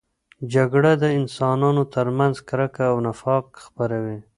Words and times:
جګړه 0.53 0.91
د 1.03 1.05
انسانانو 1.19 1.83
ترمنځ 1.95 2.35
کرکه 2.49 2.85
او 2.91 2.97
نفاق 3.07 3.45
خپروي. 3.65 4.17